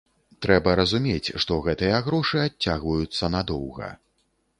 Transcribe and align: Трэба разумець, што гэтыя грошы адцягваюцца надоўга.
Трэба 0.43 0.71
разумець, 0.79 1.33
што 1.43 1.57
гэтыя 1.67 1.99
грошы 2.07 2.39
адцягваюцца 2.47 3.29
надоўга. 3.35 3.91